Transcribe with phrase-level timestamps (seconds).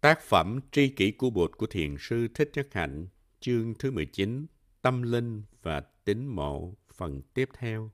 [0.00, 3.06] Tác phẩm Tri kỷ của Bụt của Thiền sư Thích Nhất Hạnh,
[3.40, 4.46] chương thứ 19,
[4.82, 7.90] Tâm linh và tín mộ, phần tiếp theo.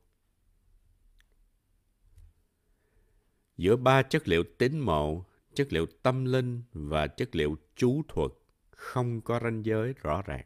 [3.56, 8.30] Giữa ba chất liệu tín mộ, chất liệu tâm linh và chất liệu chú thuật
[8.70, 10.44] không có ranh giới rõ ràng.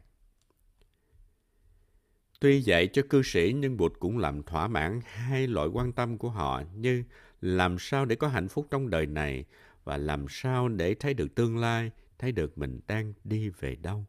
[2.39, 6.17] Tuy dạy cho cư sĩ nhưng Bụt cũng làm thỏa mãn hai loại quan tâm
[6.17, 7.03] của họ như
[7.41, 9.45] làm sao để có hạnh phúc trong đời này
[9.83, 14.05] và làm sao để thấy được tương lai, thấy được mình đang đi về đâu.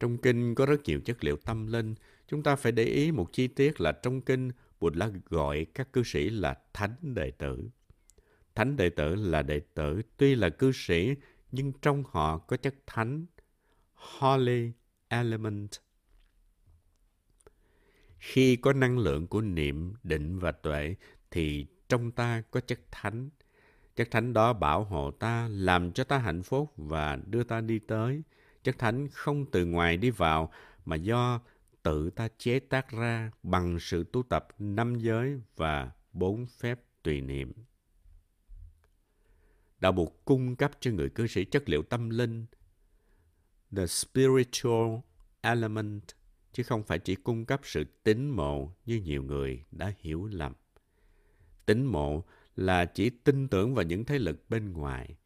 [0.00, 1.94] Trong kinh có rất nhiều chất liệu tâm linh,
[2.28, 4.50] chúng ta phải để ý một chi tiết là trong kinh
[4.80, 7.68] Bụt đã gọi các cư sĩ là thánh đệ tử.
[8.54, 11.14] Thánh đệ tử là đệ tử tuy là cư sĩ
[11.52, 13.26] nhưng trong họ có chất thánh,
[13.94, 14.72] holy
[15.08, 15.68] element.
[18.18, 20.94] Khi có năng lượng của niệm, định và tuệ
[21.30, 23.30] thì trong ta có chất thánh.
[23.98, 27.78] Chất thánh đó bảo hộ ta, làm cho ta hạnh phúc và đưa ta đi
[27.78, 28.22] tới.
[28.62, 30.52] Chất thánh không từ ngoài đi vào
[30.84, 31.40] mà do
[31.82, 37.20] tự ta chế tác ra bằng sự tu tập năm giới và bốn phép tùy
[37.20, 37.52] niệm.
[39.78, 42.46] Đạo Bụt cung cấp cho người cư sĩ chất liệu tâm linh,
[43.76, 44.98] the spiritual
[45.40, 46.02] element,
[46.52, 50.52] chứ không phải chỉ cung cấp sự tín mộ như nhiều người đã hiểu lầm.
[51.66, 52.24] Tín mộ
[52.58, 55.16] là chỉ tin tưởng vào những thế lực bên ngoài.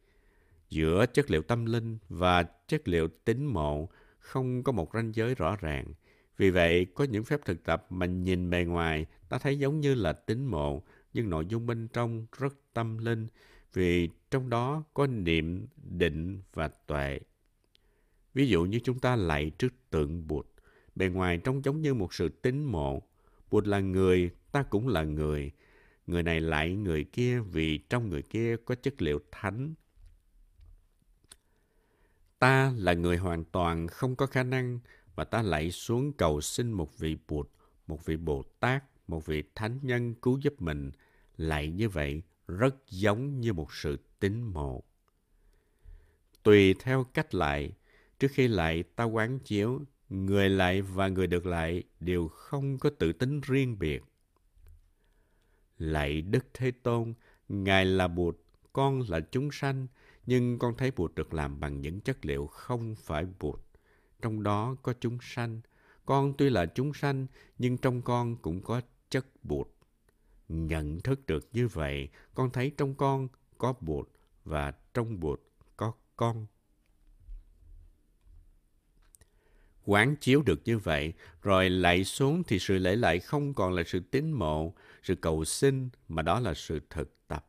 [0.69, 5.35] Giữa chất liệu tâm linh và chất liệu tín mộ không có một ranh giới
[5.35, 5.93] rõ ràng.
[6.37, 9.95] Vì vậy, có những phép thực tập mà nhìn bề ngoài ta thấy giống như
[9.95, 13.27] là tín mộ, nhưng nội dung bên trong rất tâm linh,
[13.73, 17.19] vì trong đó có niệm, định và tuệ.
[18.33, 20.47] Ví dụ như chúng ta lạy trước tượng Bụt,
[20.95, 23.01] bề ngoài trông giống như một sự tín mộ.
[23.51, 25.51] Bụt là người, ta cũng là người.
[26.07, 29.73] Người này lại người kia vì trong người kia có chất liệu thánh.
[32.39, 34.79] Ta là người hoàn toàn không có khả năng
[35.15, 37.49] và ta lại xuống cầu xin một vị Bụt,
[37.87, 40.91] một vị Bồ Tát, một vị Thánh Nhân cứu giúp mình.
[41.37, 44.83] lại như vậy rất giống như một sự tín mộ.
[46.43, 47.71] Tùy theo cách lại
[48.19, 52.89] trước khi lại ta quán chiếu, người lại và người được lại đều không có
[52.89, 54.03] tự tính riêng biệt.
[55.77, 57.13] Lạy Đức Thế Tôn,
[57.49, 58.37] Ngài là Bụt,
[58.73, 59.87] con là chúng sanh,
[60.25, 63.59] nhưng con thấy Bụt được làm bằng những chất liệu không phải Bụt.
[64.21, 65.61] Trong đó có chúng sanh.
[66.05, 69.67] Con tuy là chúng sanh, nhưng trong con cũng có chất Bụt.
[70.47, 74.09] Nhận thức được như vậy, con thấy trong con có Bụt
[74.45, 75.41] và trong Bụt
[75.77, 76.45] có con.
[79.85, 83.83] Quán chiếu được như vậy, rồi lạy xuống thì sự lễ lại không còn là
[83.85, 84.73] sự tín mộ,
[85.03, 87.47] sự cầu xin, mà đó là sự thực tập.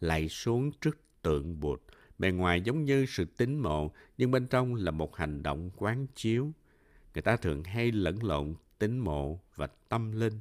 [0.00, 1.82] Lạy xuống trước tượng Bụt,
[2.18, 6.06] bề ngoài giống như sự tín mộ, nhưng bên trong là một hành động quán
[6.14, 6.52] chiếu.
[7.14, 10.40] Người ta thường hay lẫn lộn tín mộ và tâm linh.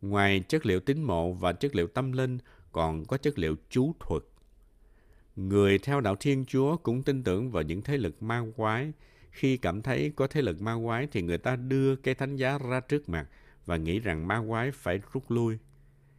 [0.00, 2.38] Ngoài chất liệu tín mộ và chất liệu tâm linh,
[2.72, 4.22] còn có chất liệu chú thuật.
[5.36, 8.92] Người theo đạo Thiên Chúa cũng tin tưởng vào những thế lực ma quái.
[9.34, 12.58] Khi cảm thấy có thế lực ma quái thì người ta đưa cây thánh giá
[12.58, 13.28] ra trước mặt
[13.66, 15.58] và nghĩ rằng ma quái phải rút lui.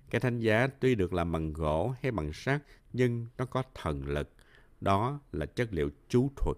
[0.09, 2.62] Cây thánh giá tuy được làm bằng gỗ hay bằng sắt
[2.94, 4.34] nhưng nó có thần lực.
[4.81, 6.58] Đó là chất liệu chú thuật.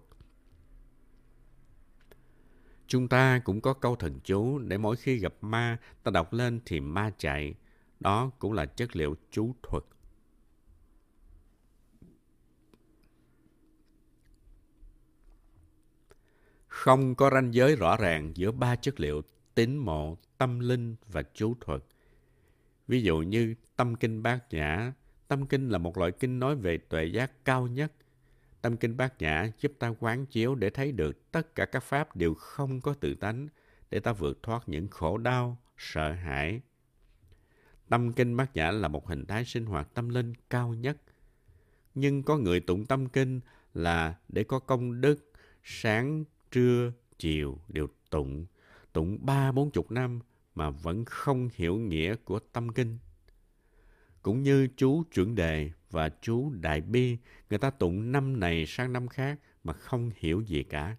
[2.86, 6.60] Chúng ta cũng có câu thần chú để mỗi khi gặp ma, ta đọc lên
[6.66, 7.54] thì ma chạy.
[8.00, 9.82] Đó cũng là chất liệu chú thuật.
[16.78, 19.22] Không có ranh giới rõ ràng giữa ba chất liệu
[19.54, 21.82] tín mộ, tâm linh và chú thuật.
[22.88, 24.92] Ví dụ như tâm kinh bát nhã.
[25.28, 27.92] Tâm kinh là một loại kinh nói về tuệ giác cao nhất–
[28.62, 32.16] Tâm kinh bát nhã giúp ta quán chiếu để thấy được tất cả các pháp
[32.16, 33.48] đều không có tự tánh,
[33.90, 36.60] để ta vượt thoát những khổ đau, sợ hãi.
[37.88, 40.96] Tâm kinh bát nhã là một hình thái sinh hoạt tâm linh cao nhất.
[41.94, 43.40] Nhưng có người tụng tâm kinh
[43.74, 45.32] là để có công đức,
[45.62, 48.46] sáng, trưa, chiều đều tụng,
[48.92, 50.20] tụng ba bốn chục năm
[50.54, 52.98] mà vẫn không hiểu nghĩa của tâm kinh.
[54.22, 57.16] Cũng như chú chuẩn đề và chú Đại Bi,
[57.50, 60.96] người ta tụng năm này sang năm khác mà không hiểu gì cả.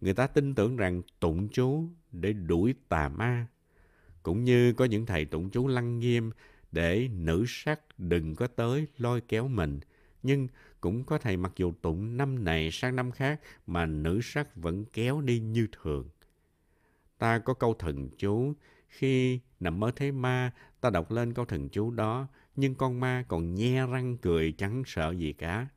[0.00, 3.46] Người ta tin tưởng rằng tụng chú để đuổi tà ma.
[4.22, 6.30] Cũng như có những thầy tụng chú lăng nghiêm
[6.72, 9.80] để nữ sắc đừng có tới lôi kéo mình.
[10.22, 10.48] Nhưng
[10.84, 14.84] cũng có thầy mặc dù tụng năm này sang năm khác mà nữ sắc vẫn
[14.92, 16.08] kéo đi như thường.
[17.18, 18.52] Ta có câu thần chú,
[18.88, 22.26] khi nằm mơ thấy ma, ta đọc lên câu thần chú đó,
[22.56, 25.68] nhưng con ma còn nhe răng cười chẳng sợ gì cả.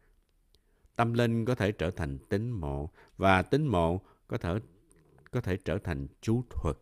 [0.95, 4.59] Tâm linh có thể trở thành tính mộ và tính mộ có thể
[5.31, 6.77] có thể trở thành chú thuật.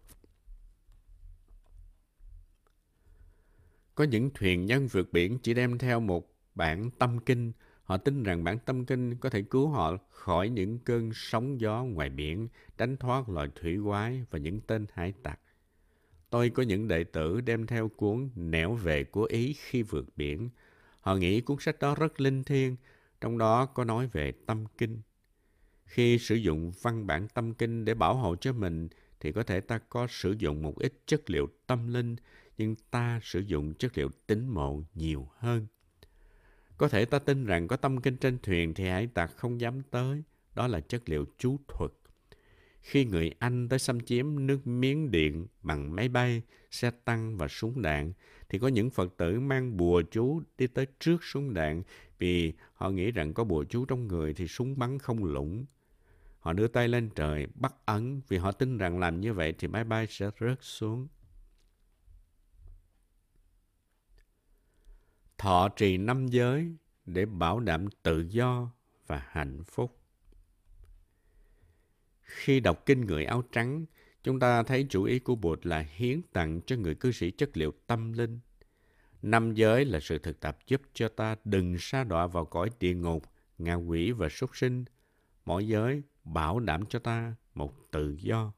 [3.95, 7.51] Có những thuyền nhân vượt biển chỉ đem theo một bản tâm kinh.
[7.85, 11.83] Họ tin rằng bản tâm kinh có thể cứu họ khỏi những cơn sóng gió
[11.83, 12.47] ngoài biển,
[12.77, 15.39] đánh thoát loài thủy quái và những tên hải tặc.
[16.29, 20.49] Tôi có những đệ tử đem theo cuốn Nẻo về của Ý khi vượt biển.
[20.99, 22.75] Họ nghĩ cuốn sách đó rất linh thiêng,
[23.21, 25.01] trong đó có nói về tâm kinh.
[25.85, 28.87] Khi sử dụng văn bản tâm kinh để bảo hộ cho mình,
[29.19, 32.15] thì có thể ta có sử dụng một ít chất liệu tâm linh,
[32.57, 35.67] nhưng ta sử dụng chất liệu tính mộ nhiều hơn.
[36.77, 39.81] Có thể ta tin rằng có tâm kinh trên thuyền thì hải tặc không dám
[39.91, 40.23] tới.
[40.55, 41.91] Đó là chất liệu chú thuật.
[42.81, 46.41] Khi người Anh tới xâm chiếm nước Miến Điện bằng máy bay,
[46.71, 48.13] xe tăng và súng đạn,
[48.49, 51.83] thì có những Phật tử mang bùa chú đi tới trước súng đạn
[52.19, 55.65] vì họ nghĩ rằng có bùa chú trong người thì súng bắn không lũng.
[56.39, 59.67] Họ đưa tay lên trời, bắt ấn vì họ tin rằng làm như vậy thì
[59.67, 61.07] máy bay sẽ rớt xuống.
[65.45, 66.75] Thọ trì năm giới
[67.05, 68.71] để bảo đảm tự do
[69.07, 69.99] và hạnh phúc.
[72.21, 73.85] Khi đọc kinh người áo trắng,
[74.23, 77.57] chúng ta thấy chủ ý của Bụt là hiến tặng cho người cư sĩ chất
[77.57, 78.39] liệu tâm linh.
[79.21, 82.93] Năm giới là sự thực tập giúp cho ta đừng sa đọa vào cõi địa
[82.93, 83.23] ngục,
[83.57, 84.85] ngạ quỷ và súc sinh.
[85.45, 88.53] Mỗi giới bảo đảm cho ta một tự do.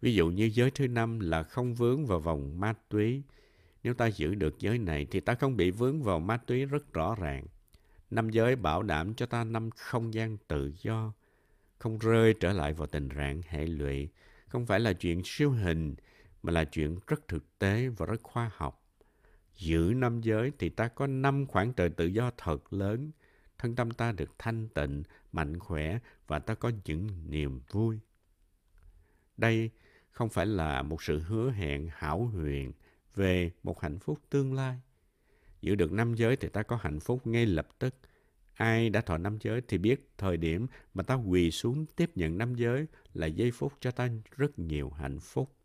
[0.00, 3.22] Ví dụ như giới thứ năm là không vướng vào vòng ma túy.
[3.84, 6.92] Nếu ta giữ được giới này thì ta không bị vướng vào ma túy rất
[6.92, 7.46] rõ ràng.
[8.10, 11.12] Năm giới bảo đảm cho ta năm không gian tự do,
[11.78, 14.08] không rơi trở lại vào tình trạng hệ lụy.
[14.48, 15.94] Không phải là chuyện siêu hình,
[16.42, 18.84] mà là chuyện rất thực tế và rất khoa học.
[19.56, 23.10] Giữ năm giới thì ta có năm khoảng trời tự do thật lớn.
[23.58, 25.02] Thân tâm ta được thanh tịnh,
[25.32, 27.98] mạnh khỏe và ta có những niềm vui.
[29.36, 29.70] Đây
[30.10, 32.72] không phải là một sự hứa hẹn hảo huyền
[33.14, 34.80] về một hạnh phúc tương lai.
[35.60, 37.94] Giữ được năm giới thì ta có hạnh phúc ngay lập tức.
[38.54, 42.38] Ai đã thọ năm giới thì biết thời điểm mà ta quỳ xuống tiếp nhận
[42.38, 45.56] năm giới là giây phút cho ta rất nhiều hạnh phúc.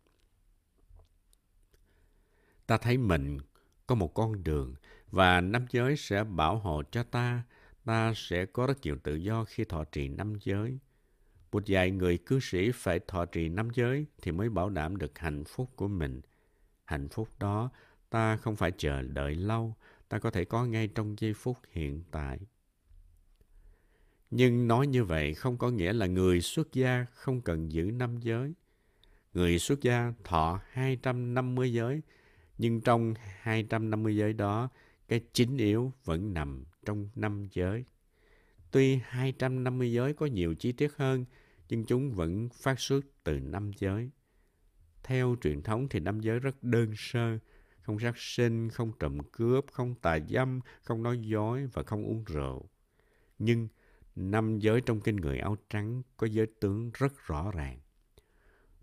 [2.66, 3.38] Ta thấy mình
[3.86, 4.74] có một con đường
[5.10, 7.42] và năm giới sẽ bảo hộ cho ta
[7.84, 10.78] ta sẽ có rất nhiều tự do khi thọ trì năm giới.
[11.52, 15.18] Một vài người cư sĩ phải thọ trì năm giới thì mới bảo đảm được
[15.18, 16.20] hạnh phúc của mình.
[16.90, 17.70] Hạnh phúc đó
[18.10, 19.74] ta không phải chờ đợi lâu,
[20.08, 22.38] ta có thể có ngay trong giây phút hiện tại.
[24.30, 28.20] Nhưng nói như vậy không có nghĩa là người xuất gia không cần giữ năm
[28.20, 28.54] giới.
[29.34, 32.02] Người xuất gia thọ 250 giới,
[32.58, 34.68] nhưng trong 250 giới đó,
[35.08, 37.84] cái chính yếu vẫn nằm trong năm giới.
[38.70, 41.24] Tuy 250 giới có nhiều chi tiết hơn,
[41.68, 44.10] nhưng chúng vẫn phát xuất từ năm giới.
[45.02, 47.38] Theo truyền thống thì năm giới rất đơn sơ,
[47.82, 52.24] không sát sinh, không trộm cướp, không tà dâm, không nói dối và không uống
[52.24, 52.68] rượu.
[53.38, 53.68] Nhưng
[54.16, 57.78] năm giới trong kinh người áo trắng có giới tướng rất rõ ràng.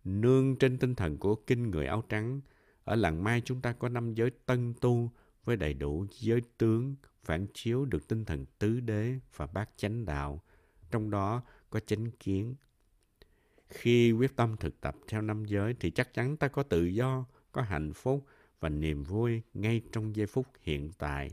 [0.03, 2.41] Nương trên tinh thần của kinh người áo trắng,
[2.83, 5.11] ở làng Mai chúng ta có năm giới tân tu
[5.43, 10.05] với đầy đủ giới tướng phản chiếu được tinh thần tứ đế và bát chánh
[10.05, 10.43] đạo,
[10.91, 12.55] trong đó có chánh kiến.
[13.69, 17.25] Khi quyết tâm thực tập theo năm giới thì chắc chắn ta có tự do,
[17.51, 18.25] có hạnh phúc
[18.59, 21.29] và niềm vui ngay trong giây phút hiện tại.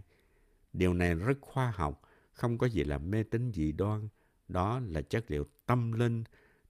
[0.72, 4.08] Điều này rất khoa học, không có gì là mê tín dị đoan.
[4.48, 6.24] Đó là chất liệu tâm linh,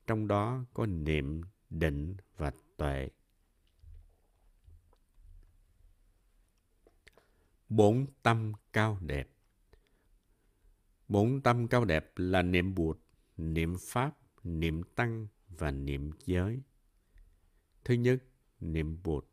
[0.06, 3.08] trong đó có niệm, định và tuệ.
[7.68, 9.28] Bốn tâm cao đẹp
[11.08, 12.98] Bốn tâm cao đẹp là niệm Bụt,
[13.36, 15.26] niệm Pháp, niệm Tăng
[15.58, 16.60] và niệm giới.
[17.84, 18.22] Thứ nhất,
[18.60, 19.26] niệm Bụt.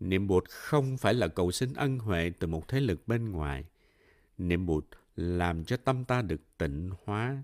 [0.00, 3.64] Niệm Bụt không phải là cầu xin ân huệ từ một thế lực bên ngoài.
[4.38, 4.84] Niệm Bụt
[5.16, 7.42] làm cho tâm ta được tịnh hóa.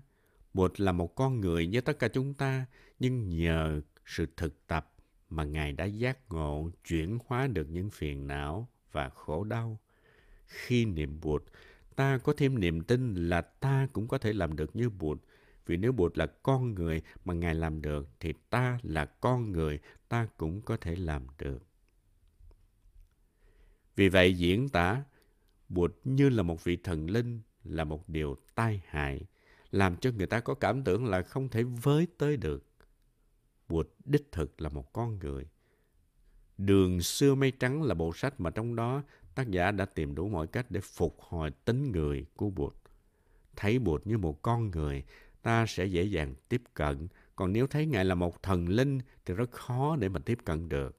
[0.53, 2.65] Bụt là một con người như tất cả chúng ta,
[2.99, 4.93] nhưng nhờ sự thực tập
[5.29, 9.79] mà Ngài đã giác ngộ chuyển hóa được những phiền não và khổ đau.
[10.45, 11.43] Khi niệm Bụt,
[11.95, 15.21] ta có thêm niềm tin là ta cũng có thể làm được như Bụt.
[15.65, 19.79] Vì nếu Bụt là con người mà Ngài làm được, thì ta là con người,
[20.09, 21.63] ta cũng có thể làm được.
[23.95, 25.03] Vì vậy diễn tả
[25.69, 29.21] Bụt như là một vị thần linh là một điều tai hại,
[29.71, 32.65] làm cho người ta có cảm tưởng là không thể với tới được.
[33.67, 35.47] Bụt đích thực là một con người.
[36.57, 39.03] Đường xưa mây trắng là bộ sách mà trong đó
[39.35, 42.75] tác giả đã tìm đủ mọi cách để phục hồi tính người của Bụt.
[43.55, 45.03] Thấy Bụt như một con người,
[45.41, 47.07] ta sẽ dễ dàng tiếp cận.
[47.35, 50.69] Còn nếu thấy Ngài là một thần linh thì rất khó để mà tiếp cận
[50.69, 50.97] được.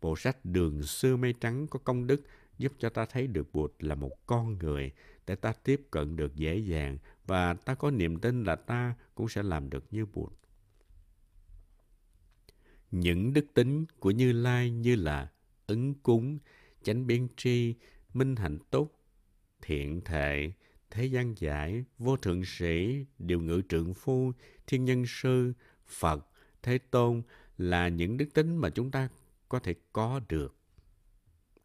[0.00, 2.22] Bộ sách Đường xưa mây trắng có công đức
[2.58, 4.92] giúp cho ta thấy được Bụt là một con người
[5.26, 9.28] để ta tiếp cận được dễ dàng và ta có niềm tin là ta cũng
[9.28, 10.32] sẽ làm được như Bụt.
[12.90, 15.30] Những đức tính của Như Lai như là
[15.66, 16.38] ứng cúng,
[16.82, 17.74] chánh biên tri,
[18.14, 18.90] minh hạnh tốt
[19.62, 20.52] thiện thệ,
[20.92, 24.32] thế gian giải, vô thượng sĩ, điều ngự trượng phu,
[24.66, 25.52] thiên nhân sư,
[25.86, 26.26] Phật,
[26.62, 27.22] Thế Tôn
[27.58, 29.08] là những đức tính mà chúng ta
[29.48, 30.56] có thể có được.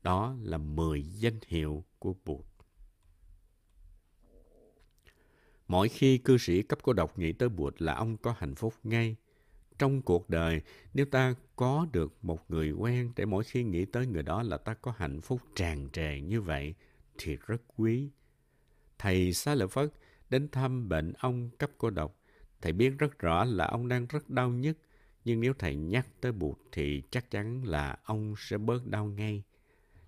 [0.04, 2.46] Đó là 10 danh hiệu của Bụt.
[5.68, 8.74] Mỗi khi cư sĩ cấp cô độc nghĩ tới Bụt là ông có hạnh phúc
[8.84, 9.16] ngay.
[9.78, 10.62] Trong cuộc đời,
[10.94, 14.58] nếu ta có được một người quen để mỗi khi nghĩ tới người đó là
[14.58, 16.76] ta có hạnh phúc tràn trề như vậy,
[17.18, 18.10] thì rất quý.
[19.00, 19.94] Thầy Xá Lợi Phất
[20.30, 22.20] đến thăm bệnh ông cấp cô độc.
[22.62, 24.78] Thầy biết rất rõ là ông đang rất đau nhức,
[25.26, 29.44] nhưng nếu thầy nhắc tới Bụt thì chắc chắn là ông sẽ bớt đau ngay.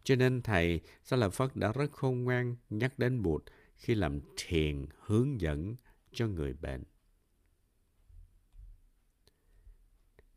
[0.04, 3.44] Cho nên thầy Xá Lợi Phất đã rất khôn ngoan nhắc đến Bụt
[3.76, 5.76] khi làm thiền hướng dẫn
[6.14, 6.84] cho người bệnh.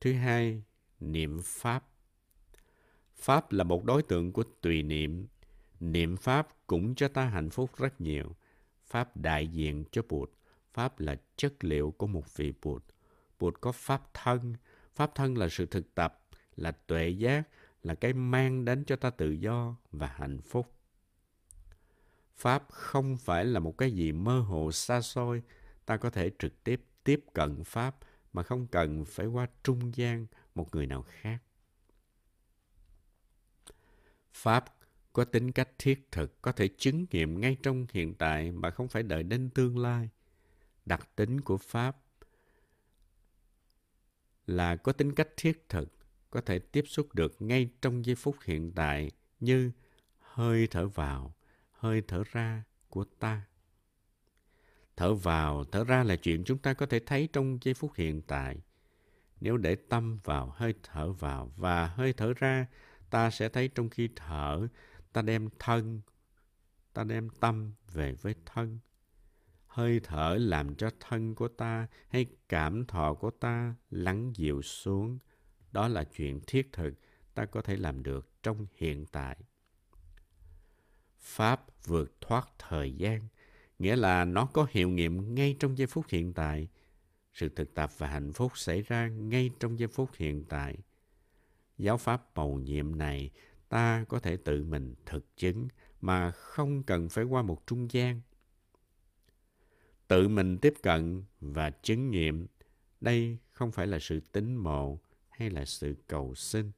[0.01, 0.63] Thứ hai,
[1.01, 1.89] niệm Pháp.
[3.15, 5.27] Pháp là một đối tượng của tùy niệm.
[5.81, 8.37] Niệm Pháp cũng cho ta hạnh phúc rất nhiều.
[8.93, 10.31] Pháp đại diện cho Bụt.
[10.73, 12.85] Pháp là chất liệu của một vị Bụt.
[13.39, 14.55] Bụt có Pháp thân.
[14.95, 16.23] Pháp thân là sự thực tập,
[16.57, 17.43] là tuệ giác,
[17.83, 20.73] là cái mang đến cho ta tự do và hạnh phúc.
[22.37, 25.43] Pháp không phải là một cái gì mơ hồ xa xôi.
[25.87, 27.97] Ta có thể trực tiếp tiếp cận Pháp
[28.33, 31.39] mà không cần phải qua trung gian một người nào khác.
[34.33, 34.65] Pháp
[35.13, 38.89] có tính cách thiết thực, có thể chứng nghiệm ngay trong hiện tại mà không
[38.89, 40.09] phải đợi đến tương lai.
[40.87, 41.97] Đặc tính của Pháp
[44.47, 45.93] là có tính cách thiết thực,
[46.31, 49.71] có thể tiếp xúc được ngay trong giây phút hiện tại như
[50.19, 51.35] hơi thở vào,
[51.73, 53.43] hơi thở ra của ta.
[54.97, 58.23] Thở vào, thở ra là chuyện chúng ta có thể thấy trong giây phút hiện
[58.23, 58.57] tại.
[59.41, 62.67] Nếu để tâm vào hơi thở vào và hơi thở ra,
[63.11, 64.69] ta sẽ thấy trong khi thở,
[65.13, 66.01] ta đem thân,
[66.93, 68.79] ta đem tâm về với thân.
[69.67, 75.19] Hơi thở làm cho thân của ta hay cảm thọ của ta lắng dịu xuống.
[75.73, 76.95] Đó là chuyện thiết thực
[77.35, 79.37] ta có thể làm được trong hiện tại.
[81.19, 83.29] Pháp vượt thoát thời gian,
[83.79, 86.69] nghĩa là nó có hiệu nghiệm ngay trong giây phút hiện tại.
[87.35, 90.79] Sự thực tập và hạnh phúc xảy ra ngay trong giây phút hiện tại.
[91.79, 93.31] Giáo pháp màu nhiệm này
[93.73, 95.69] ta có thể tự mình thực chứng
[96.01, 98.21] mà không cần phải qua một trung gian.
[100.09, 102.47] Tự mình tiếp cận và chứng nghiệm,
[103.01, 104.99] đây không phải là sự tính mộ
[105.31, 106.71] hay là sự cầu xin.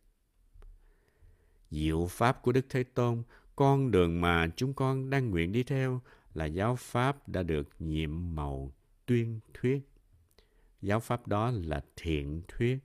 [1.71, 3.23] Diệu pháp của Đức Thế Tôn
[3.57, 6.01] con đường mà chúng con đang nguyện đi theo
[6.35, 8.73] là giáo pháp đã được nhiệm màu
[9.07, 9.81] tuyên thuyết.
[10.83, 12.79] Giáo pháp đó là thiện thuyết,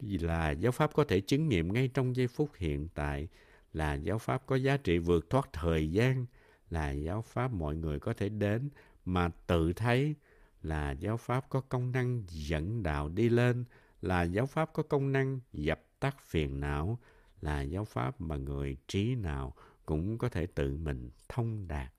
[0.00, 3.28] là giáo pháp có thể chứng nghiệm ngay trong giây phút hiện tại,
[3.72, 6.26] là giáo pháp có giá trị vượt thoát thời gian,
[6.70, 8.70] là giáo pháp mọi người có thể đến
[9.04, 10.14] mà tự thấy,
[10.62, 13.64] là giáo pháp có công năng dẫn đạo đi lên,
[14.02, 16.98] là giáo pháp có công năng dập tắt phiền não,
[17.40, 19.54] là giáo pháp mà người trí nào
[19.86, 21.92] cũng có thể tự mình thông đạt.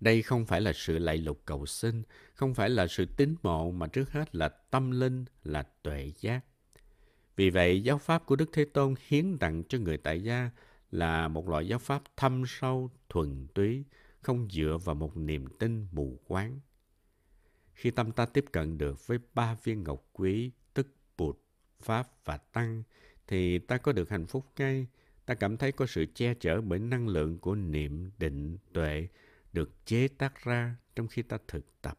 [0.00, 2.02] Đây không phải là sự lạy lục cầu xin,
[2.34, 6.40] không phải là sự tín mộ mà trước hết là tâm linh, là tuệ giác.
[7.40, 10.50] Vì vậy, giáo pháp của Đức Thế Tôn hiến tặng cho người tại gia
[10.90, 13.84] là một loại giáo pháp thâm sâu, thuần túy,
[14.20, 16.60] không dựa vào một niềm tin mù quáng.
[17.74, 21.38] Khi tâm ta tiếp cận được với ba viên ngọc quý, tức Bụt,
[21.82, 22.82] Pháp và Tăng,
[23.26, 24.86] thì ta có được hạnh phúc ngay.
[25.26, 29.08] Ta cảm thấy có sự che chở bởi năng lượng của niệm, định, tuệ
[29.52, 31.98] được chế tác ra trong khi ta thực tập.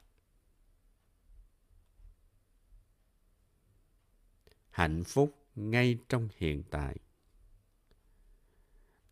[4.71, 6.95] Hạnh phúc ngay trong hiện tại.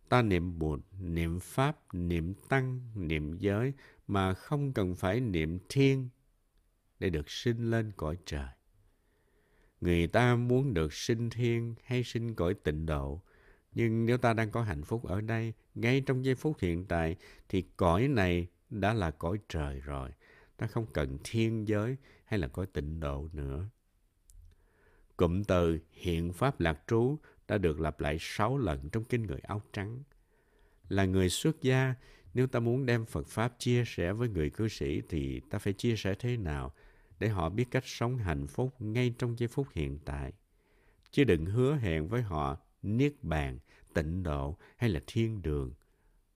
[0.09, 3.73] Ta niệm Bụt, niệm Pháp, niệm Tăng, niệm giới
[4.07, 6.09] mà không cần phải niệm thiên
[6.99, 8.47] để được sinh lên cõi trời.
[9.81, 13.21] Người ta muốn được sinh thiên hay sinh cõi tịnh độ.
[13.71, 17.15] Nhưng nếu ta đang có hạnh phúc ở đây, ngay trong giây phút hiện tại,
[17.49, 20.09] thì cõi này đã là cõi trời rồi.
[20.57, 23.69] Ta không cần thiên giới hay là cõi tịnh độ nữa.
[25.19, 29.39] Cụm từ hiện pháp lạc trú đã được lặp lại sáu lần trong kinh người
[29.39, 30.03] áo trắng.
[30.89, 31.95] Là người xuất gia,
[32.33, 35.73] nếu ta muốn đem Phật Pháp chia sẻ với người cư sĩ thì ta phải
[35.73, 36.73] chia sẻ thế nào
[37.19, 40.33] để họ biết cách sống hạnh phúc ngay trong giây phút hiện tại.
[41.11, 43.59] Chứ đừng hứa hẹn với họ niết bàn,
[43.93, 45.73] tịnh độ hay là thiên đường.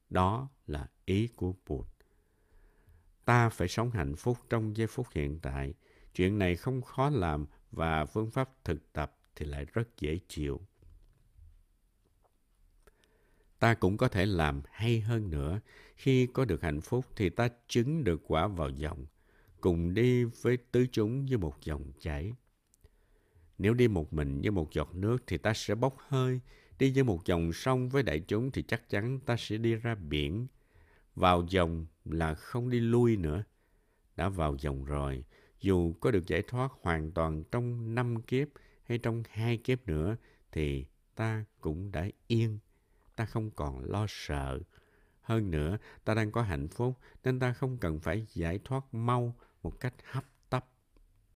[0.09, 1.85] Đó là ý của Bụt.
[3.25, 5.73] Ta phải sống hạnh phúc trong giây phút hiện tại.
[6.15, 10.61] Chuyện này không khó làm và phương pháp thực tập thì lại rất dễ chịu.
[13.59, 15.59] Ta cũng có thể làm hay hơn nữa.
[15.95, 19.05] Khi có được hạnh phúc thì ta chứng được quả vào dòng,
[19.61, 22.33] cùng đi với tứ chúng như một dòng chảy.
[23.57, 26.39] Nếu đi một mình như một giọt nước thì ta sẽ bốc hơi.
[26.79, 29.95] Đi như một dòng sông với đại chúng thì chắc chắn ta sẽ đi ra
[29.95, 30.47] biển.
[31.15, 33.43] Vào dòng là không đi lui nữa.
[34.15, 35.23] Đã vào dòng rồi,
[35.63, 38.47] dù có được giải thoát hoàn toàn trong năm kiếp
[38.83, 40.15] hay trong hai kiếp nữa
[40.51, 42.59] thì ta cũng đã yên.
[43.15, 44.59] Ta không còn lo sợ.
[45.21, 49.35] Hơn nữa, ta đang có hạnh phúc nên ta không cần phải giải thoát mau
[49.63, 50.23] một cách hấp